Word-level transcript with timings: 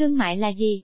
Thương 0.00 0.18
mại 0.18 0.36
là 0.36 0.52
gì? 0.52 0.82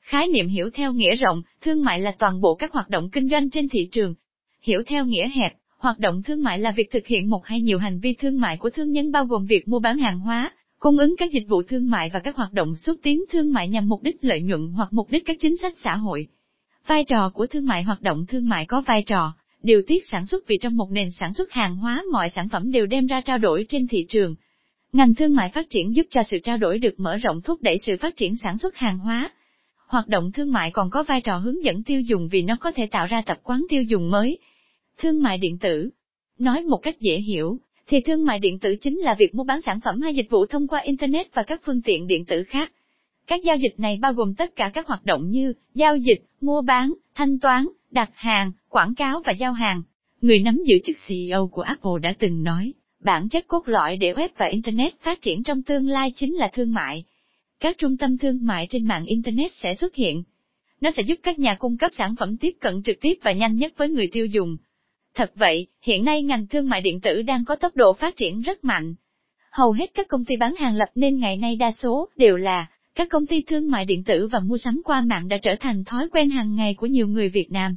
Khái 0.00 0.28
niệm 0.28 0.48
hiểu 0.48 0.70
theo 0.74 0.92
nghĩa 0.92 1.14
rộng, 1.14 1.42
thương 1.60 1.84
mại 1.84 2.00
là 2.00 2.12
toàn 2.18 2.40
bộ 2.40 2.54
các 2.54 2.72
hoạt 2.72 2.88
động 2.88 3.10
kinh 3.10 3.28
doanh 3.28 3.50
trên 3.50 3.68
thị 3.68 3.88
trường. 3.92 4.14
Hiểu 4.62 4.82
theo 4.86 5.04
nghĩa 5.04 5.28
hẹp, 5.28 5.54
hoạt 5.78 5.98
động 5.98 6.22
thương 6.22 6.42
mại 6.42 6.58
là 6.58 6.70
việc 6.76 6.90
thực 6.90 7.06
hiện 7.06 7.30
một 7.30 7.46
hay 7.46 7.60
nhiều 7.60 7.78
hành 7.78 8.00
vi 8.00 8.14
thương 8.14 8.40
mại 8.40 8.56
của 8.56 8.70
thương 8.70 8.92
nhân 8.92 9.12
bao 9.12 9.24
gồm 9.24 9.46
việc 9.46 9.68
mua 9.68 9.78
bán 9.78 9.98
hàng 9.98 10.20
hóa, 10.20 10.52
cung 10.78 10.98
ứng 10.98 11.14
các 11.18 11.32
dịch 11.32 11.48
vụ 11.48 11.62
thương 11.62 11.90
mại 11.90 12.10
và 12.12 12.20
các 12.20 12.36
hoạt 12.36 12.52
động 12.52 12.76
xúc 12.76 12.96
tiến 13.02 13.24
thương 13.30 13.52
mại 13.52 13.68
nhằm 13.68 13.88
mục 13.88 14.02
đích 14.02 14.16
lợi 14.20 14.40
nhuận 14.40 14.72
hoặc 14.76 14.92
mục 14.92 15.10
đích 15.10 15.22
các 15.26 15.36
chính 15.40 15.56
sách 15.56 15.74
xã 15.84 15.96
hội. 15.96 16.28
Vai 16.86 17.04
trò 17.04 17.30
của 17.34 17.46
thương 17.46 17.66
mại 17.66 17.82
hoạt 17.82 18.02
động 18.02 18.26
thương 18.26 18.48
mại 18.48 18.66
có 18.66 18.80
vai 18.80 19.02
trò, 19.02 19.32
điều 19.62 19.82
tiết 19.86 20.06
sản 20.06 20.26
xuất 20.26 20.46
vì 20.46 20.58
trong 20.60 20.76
một 20.76 20.90
nền 20.90 21.10
sản 21.10 21.32
xuất 21.32 21.52
hàng 21.52 21.76
hóa 21.76 22.02
mọi 22.12 22.30
sản 22.30 22.48
phẩm 22.48 22.72
đều 22.72 22.86
đem 22.86 23.06
ra 23.06 23.20
trao 23.20 23.38
đổi 23.38 23.64
trên 23.68 23.86
thị 23.88 24.06
trường. 24.08 24.34
Ngành 24.92 25.14
thương 25.14 25.34
mại 25.34 25.50
phát 25.50 25.70
triển 25.70 25.96
giúp 25.96 26.06
cho 26.10 26.22
sự 26.22 26.38
trao 26.44 26.56
đổi 26.56 26.78
được 26.78 27.00
mở 27.00 27.16
rộng 27.16 27.40
thúc 27.40 27.62
đẩy 27.62 27.78
sự 27.78 27.96
phát 28.00 28.16
triển 28.16 28.36
sản 28.36 28.58
xuất 28.58 28.76
hàng 28.76 28.98
hóa. 28.98 29.30
Hoạt 29.86 30.08
động 30.08 30.32
thương 30.32 30.52
mại 30.52 30.70
còn 30.70 30.90
có 30.90 31.02
vai 31.02 31.20
trò 31.20 31.36
hướng 31.36 31.64
dẫn 31.64 31.82
tiêu 31.82 32.00
dùng 32.00 32.28
vì 32.28 32.42
nó 32.42 32.56
có 32.60 32.72
thể 32.72 32.86
tạo 32.86 33.06
ra 33.06 33.22
tập 33.26 33.40
quán 33.42 33.62
tiêu 33.68 33.82
dùng 33.82 34.10
mới. 34.10 34.38
Thương 34.98 35.22
mại 35.22 35.38
điện 35.38 35.58
tử 35.58 35.90
Nói 36.38 36.62
một 36.62 36.76
cách 36.76 37.00
dễ 37.00 37.16
hiểu, 37.16 37.58
thì 37.86 38.00
thương 38.00 38.24
mại 38.24 38.38
điện 38.38 38.58
tử 38.58 38.76
chính 38.80 38.98
là 38.98 39.14
việc 39.18 39.34
mua 39.34 39.44
bán 39.44 39.62
sản 39.62 39.80
phẩm 39.80 40.00
hay 40.00 40.14
dịch 40.14 40.30
vụ 40.30 40.46
thông 40.46 40.68
qua 40.68 40.80
Internet 40.80 41.34
và 41.34 41.42
các 41.42 41.60
phương 41.64 41.82
tiện 41.82 42.06
điện 42.06 42.24
tử 42.24 42.44
khác. 42.44 42.72
Các 43.26 43.42
giao 43.42 43.56
dịch 43.56 43.74
này 43.78 43.98
bao 44.02 44.12
gồm 44.12 44.34
tất 44.34 44.56
cả 44.56 44.70
các 44.74 44.86
hoạt 44.86 45.04
động 45.04 45.30
như 45.30 45.52
giao 45.74 45.96
dịch, 45.96 46.22
mua 46.40 46.62
bán, 46.62 46.92
thanh 47.14 47.38
toán, 47.38 47.66
đặt 47.90 48.10
hàng, 48.14 48.52
quảng 48.68 48.94
cáo 48.94 49.22
và 49.24 49.32
giao 49.32 49.52
hàng. 49.52 49.82
Người 50.20 50.38
nắm 50.38 50.58
giữ 50.66 50.78
chức 50.84 50.96
CEO 51.06 51.48
của 51.48 51.62
Apple 51.62 51.92
đã 52.02 52.14
từng 52.18 52.42
nói, 52.42 52.72
bản 53.04 53.28
chất 53.28 53.46
cốt 53.48 53.68
lõi 53.68 53.96
để 53.96 54.12
web 54.12 54.28
và 54.36 54.46
Internet 54.46 55.00
phát 55.00 55.22
triển 55.22 55.42
trong 55.42 55.62
tương 55.62 55.88
lai 55.88 56.12
chính 56.16 56.34
là 56.34 56.50
thương 56.52 56.72
mại. 56.72 57.04
Các 57.60 57.78
trung 57.78 57.96
tâm 57.96 58.18
thương 58.18 58.38
mại 58.42 58.66
trên 58.70 58.84
mạng 58.84 59.04
Internet 59.04 59.52
sẽ 59.52 59.74
xuất 59.74 59.94
hiện. 59.94 60.22
Nó 60.80 60.90
sẽ 60.90 61.02
giúp 61.06 61.18
các 61.22 61.38
nhà 61.38 61.54
cung 61.54 61.76
cấp 61.78 61.90
sản 61.98 62.14
phẩm 62.18 62.36
tiếp 62.36 62.56
cận 62.60 62.82
trực 62.82 63.00
tiếp 63.00 63.14
và 63.22 63.32
nhanh 63.32 63.56
nhất 63.56 63.72
với 63.76 63.88
người 63.88 64.06
tiêu 64.12 64.26
dùng. 64.26 64.56
Thật 65.14 65.32
vậy, 65.34 65.66
hiện 65.82 66.04
nay 66.04 66.22
ngành 66.22 66.46
thương 66.46 66.68
mại 66.68 66.80
điện 66.80 67.00
tử 67.00 67.22
đang 67.22 67.44
có 67.44 67.56
tốc 67.56 67.76
độ 67.76 67.92
phát 67.92 68.16
triển 68.16 68.40
rất 68.40 68.64
mạnh. 68.64 68.94
Hầu 69.50 69.72
hết 69.72 69.90
các 69.94 70.08
công 70.08 70.24
ty 70.24 70.36
bán 70.36 70.54
hàng 70.56 70.76
lập 70.76 70.88
nên 70.94 71.18
ngày 71.18 71.36
nay 71.36 71.56
đa 71.56 71.72
số 71.72 72.08
đều 72.16 72.36
là 72.36 72.66
các 72.94 73.08
công 73.10 73.26
ty 73.26 73.42
thương 73.42 73.70
mại 73.70 73.84
điện 73.84 74.04
tử 74.04 74.26
và 74.26 74.38
mua 74.38 74.58
sắm 74.58 74.80
qua 74.84 75.00
mạng 75.00 75.28
đã 75.28 75.38
trở 75.42 75.50
thành 75.60 75.84
thói 75.84 76.08
quen 76.08 76.30
hàng 76.30 76.54
ngày 76.54 76.74
của 76.74 76.86
nhiều 76.86 77.08
người 77.08 77.28
Việt 77.28 77.52
Nam. 77.52 77.76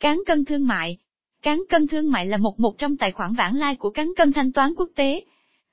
Cán 0.00 0.22
cân 0.26 0.44
thương 0.44 0.66
mại 0.66 0.98
Cán 1.42 1.62
cân 1.68 1.86
thương 1.86 2.10
mại 2.10 2.26
là 2.26 2.36
một 2.36 2.60
một 2.60 2.78
trong 2.78 2.96
tài 2.96 3.12
khoản 3.12 3.34
vãng 3.34 3.56
lai 3.56 3.76
của 3.76 3.90
cán 3.90 4.12
cân 4.16 4.32
thanh 4.32 4.52
toán 4.52 4.74
quốc 4.74 4.90
tế. 4.94 5.24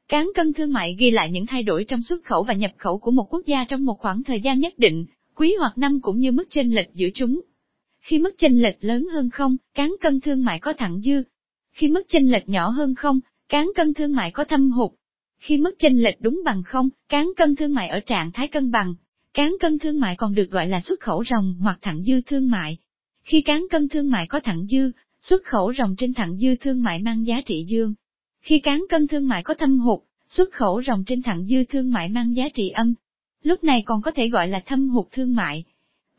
Cán 0.07 0.31
cân 0.35 0.53
thương 0.53 0.73
mại 0.73 0.95
ghi 0.99 1.11
lại 1.11 1.29
những 1.31 1.45
thay 1.45 1.63
đổi 1.63 1.85
trong 1.87 2.01
xuất 2.01 2.23
khẩu 2.23 2.43
và 2.43 2.53
nhập 2.53 2.71
khẩu 2.77 2.99
của 2.99 3.11
một 3.11 3.33
quốc 3.33 3.45
gia 3.45 3.65
trong 3.69 3.85
một 3.85 3.99
khoảng 3.99 4.23
thời 4.23 4.41
gian 4.41 4.59
nhất 4.59 4.73
định, 4.77 5.05
quý 5.35 5.55
hoặc 5.59 5.77
năm 5.77 6.01
cũng 6.01 6.19
như 6.19 6.31
mức 6.31 6.43
chênh 6.49 6.75
lệch 6.75 6.93
giữa 6.93 7.07
chúng. 7.13 7.41
Khi 7.99 8.19
mức 8.19 8.35
chênh 8.37 8.61
lệch 8.61 8.77
lớn 8.79 9.07
hơn 9.13 9.29
không, 9.29 9.57
cán 9.73 9.95
cân 10.01 10.21
thương 10.21 10.45
mại 10.45 10.59
có 10.59 10.73
thặng 10.73 11.01
dư. 11.01 11.23
Khi 11.73 11.87
mức 11.87 12.03
chênh 12.07 12.31
lệch 12.31 12.49
nhỏ 12.49 12.69
hơn 12.69 12.95
không, 12.95 13.19
cán 13.49 13.71
cân 13.75 13.93
thương 13.93 14.15
mại 14.15 14.31
có 14.31 14.43
thâm 14.43 14.71
hụt. 14.71 14.91
Khi 15.39 15.57
mức 15.57 15.75
chênh 15.79 16.03
lệch 16.03 16.21
đúng 16.21 16.41
bằng 16.45 16.63
không, 16.63 16.89
cán 17.09 17.31
cân 17.37 17.55
thương 17.55 17.73
mại 17.73 17.87
ở 17.87 17.99
trạng 17.99 18.31
thái 18.31 18.47
cân 18.47 18.71
bằng. 18.71 18.93
Cán 19.33 19.55
cân 19.59 19.79
thương 19.79 19.99
mại 19.99 20.15
còn 20.15 20.35
được 20.35 20.51
gọi 20.51 20.67
là 20.67 20.81
xuất 20.81 20.99
khẩu 20.99 21.23
ròng 21.23 21.55
hoặc 21.61 21.79
thặng 21.81 22.03
dư 22.03 22.21
thương 22.21 22.49
mại. 22.49 22.77
Khi 23.23 23.41
cán 23.41 23.65
cân 23.69 23.89
thương 23.89 24.09
mại 24.09 24.27
có 24.27 24.39
thặng 24.39 24.65
dư, 24.67 24.91
xuất 25.29 25.43
khẩu 25.43 25.73
ròng 25.77 25.95
trên 25.95 26.13
thặng 26.13 26.37
dư 26.37 26.55
thương 26.55 26.83
mại 26.83 27.01
mang 27.01 27.27
giá 27.27 27.41
trị 27.45 27.65
dương. 27.67 27.93
Khi 28.41 28.59
cán 28.59 28.85
cân 28.89 29.07
thương 29.07 29.27
mại 29.27 29.43
có 29.43 29.53
thâm 29.53 29.79
hụt, 29.79 29.99
xuất 30.27 30.51
khẩu 30.51 30.81
ròng 30.87 31.03
trên 31.03 31.21
thặng 31.21 31.45
dư 31.45 31.63
thương 31.63 31.91
mại 31.91 32.09
mang 32.09 32.35
giá 32.35 32.49
trị 32.53 32.69
âm. 32.69 32.93
Lúc 33.43 33.63
này 33.63 33.83
còn 33.85 34.01
có 34.01 34.11
thể 34.11 34.29
gọi 34.29 34.47
là 34.47 34.59
thâm 34.65 34.89
hụt 34.89 35.05
thương 35.11 35.35
mại. 35.35 35.63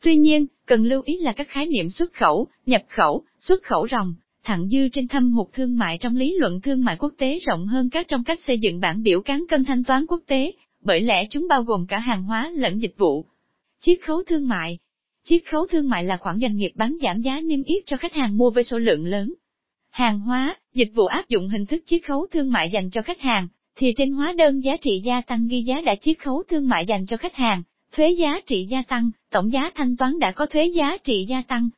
Tuy 0.03 0.17
nhiên, 0.17 0.47
cần 0.67 0.85
lưu 0.85 1.03
ý 1.05 1.19
là 1.19 1.33
các 1.33 1.49
khái 1.49 1.67
niệm 1.67 1.91
xuất 1.91 2.13
khẩu, 2.13 2.47
nhập 2.67 2.83
khẩu, 2.89 3.25
xuất 3.39 3.63
khẩu 3.63 3.89
ròng, 3.89 4.15
thặng 4.45 4.69
dư 4.69 4.89
trên 4.89 5.09
thâm 5.09 5.33
hụt 5.33 5.47
thương 5.53 5.79
mại 5.79 5.99
trong 5.99 6.17
lý 6.17 6.35
luận 6.39 6.61
thương 6.61 6.85
mại 6.85 6.97
quốc 6.97 7.15
tế 7.19 7.39
rộng 7.49 7.67
hơn 7.67 7.91
các 7.91 8.09
trong 8.09 8.25
cách 8.25 8.39
xây 8.47 8.59
dựng 8.59 8.81
bản 8.81 9.03
biểu 9.03 9.21
cán 9.21 9.45
cân 9.49 9.65
thanh 9.65 9.85
toán 9.85 10.07
quốc 10.07 10.23
tế, 10.27 10.53
bởi 10.81 11.01
lẽ 11.01 11.27
chúng 11.31 11.49
bao 11.49 11.63
gồm 11.63 11.87
cả 11.87 11.99
hàng 11.99 12.23
hóa 12.23 12.51
lẫn 12.55 12.83
dịch 12.83 12.95
vụ. 12.99 13.25
Chiết 13.81 13.99
khấu 14.03 14.23
thương 14.23 14.49
mại 14.49 14.79
Chiết 15.29 15.43
khấu 15.51 15.67
thương 15.67 15.89
mại 15.89 16.05
là 16.05 16.17
khoản 16.17 16.41
doanh 16.41 16.57
nghiệp 16.57 16.73
bán 16.75 16.97
giảm 17.03 17.21
giá 17.21 17.41
niêm 17.41 17.63
yết 17.63 17.83
cho 17.87 17.97
khách 17.97 18.15
hàng 18.15 18.37
mua 18.37 18.51
với 18.51 18.65
số 18.65 18.79
lượng 18.79 19.07
lớn. 19.07 19.35
Hàng 19.91 20.21
hóa, 20.21 20.57
dịch 20.75 20.91
vụ 20.95 21.07
áp 21.07 21.29
dụng 21.29 21.49
hình 21.49 21.67
thức 21.67 21.83
chiết 21.87 22.05
khấu 22.07 22.27
thương 22.33 22.51
mại 22.51 22.71
dành 22.71 22.91
cho 22.91 23.03
khách 23.03 23.21
hàng, 23.21 23.49
thì 23.77 23.93
trên 23.97 24.13
hóa 24.13 24.35
đơn 24.39 24.61
giá 24.61 24.73
trị 24.81 25.01
gia 25.05 25.21
tăng 25.21 25.49
ghi 25.49 25.63
giá 25.63 25.81
đã 25.81 25.95
chiết 25.95 26.19
khấu 26.19 26.43
thương 26.49 26.69
mại 26.69 26.87
dành 26.87 27.07
cho 27.07 27.17
khách 27.17 27.35
hàng, 27.35 27.63
thuế 27.93 28.11
giá 28.11 28.41
trị 28.47 28.67
gia 28.71 28.83
tăng, 28.83 29.11
tổng 29.31 29.53
giá 29.53 29.71
thanh 29.75 29.97
toán 29.97 30.19
đã 30.19 30.31
có 30.31 30.47
thuế 30.47 30.65
giá 30.65 30.97
trị 31.05 31.27
gia 31.29 31.43
tăng. 31.43 31.69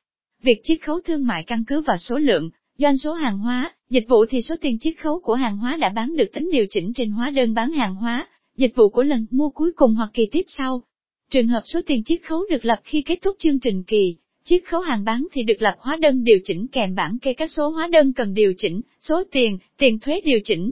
Việc 0.42 0.60
chiết 0.62 0.82
khấu 0.82 1.00
thương 1.00 1.26
mại 1.26 1.42
căn 1.42 1.64
cứ 1.64 1.80
vào 1.80 1.98
số 1.98 2.18
lượng, 2.18 2.50
doanh 2.78 2.98
số 2.98 3.12
hàng 3.12 3.38
hóa, 3.38 3.72
dịch 3.90 4.04
vụ 4.08 4.24
thì 4.30 4.42
số 4.42 4.54
tiền 4.60 4.78
chiết 4.78 4.94
khấu 4.98 5.20
của 5.20 5.34
hàng 5.34 5.56
hóa 5.56 5.76
đã 5.76 5.88
bán 5.88 6.16
được 6.16 6.28
tính 6.32 6.50
điều 6.52 6.66
chỉnh 6.70 6.92
trên 6.94 7.10
hóa 7.10 7.30
đơn 7.30 7.54
bán 7.54 7.72
hàng 7.72 7.94
hóa, 7.94 8.26
dịch 8.56 8.76
vụ 8.76 8.88
của 8.88 9.02
lần 9.02 9.26
mua 9.30 9.50
cuối 9.50 9.72
cùng 9.76 9.94
hoặc 9.94 10.10
kỳ 10.12 10.28
tiếp 10.32 10.44
sau. 10.48 10.82
Trường 11.30 11.48
hợp 11.48 11.60
số 11.64 11.80
tiền 11.86 12.04
chiết 12.04 12.22
khấu 12.22 12.44
được 12.50 12.64
lập 12.64 12.80
khi 12.84 13.02
kết 13.02 13.18
thúc 13.22 13.36
chương 13.38 13.60
trình 13.60 13.82
kỳ, 13.82 14.16
chiết 14.44 14.62
khấu 14.64 14.80
hàng 14.80 15.04
bán 15.04 15.26
thì 15.32 15.42
được 15.42 15.62
lập 15.62 15.74
hóa 15.78 15.96
đơn 16.00 16.24
điều 16.24 16.38
chỉnh 16.44 16.66
kèm 16.72 16.94
bản 16.94 17.18
kê 17.18 17.34
các 17.34 17.50
số 17.50 17.68
hóa 17.68 17.88
đơn 17.92 18.12
cần 18.12 18.34
điều 18.34 18.52
chỉnh, 18.58 18.80
số 19.00 19.22
tiền, 19.30 19.58
tiền 19.78 19.98
thuế 19.98 20.20
điều 20.24 20.38
chỉnh, 20.44 20.70